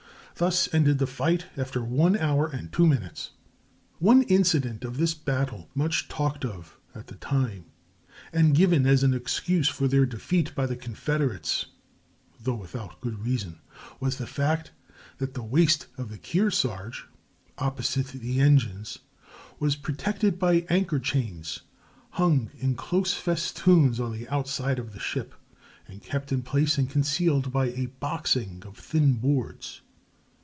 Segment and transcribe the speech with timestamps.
[0.37, 3.29] Thus ended the fight after one hour and two minutes.
[3.99, 7.65] One incident of this battle much talked of at the time,
[8.33, 11.67] and given as an excuse for their defeat by the Confederates
[12.41, 13.59] (though without good reason),
[13.99, 14.71] was the fact
[15.19, 17.05] that the waist of the Kearsarge,
[17.59, 18.97] opposite the engines,
[19.59, 21.59] was protected by anchor chains,
[22.11, 25.35] hung in close festoons on the outside of the ship,
[25.87, 29.81] and kept in place and concealed by a boxing of thin boards.